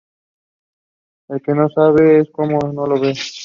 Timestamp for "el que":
1.29-1.53, 2.55-2.73